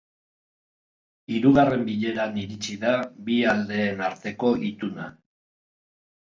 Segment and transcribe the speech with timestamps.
[1.33, 2.95] Hirugarren bileran iritsi da
[3.29, 5.07] bi aldeen arteko ituna.